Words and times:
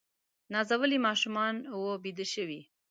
نازولي 0.53 0.97
ماشومان 1.07 1.55
وه 1.83 1.93
بیده 2.03 2.25
شوي 2.33 2.59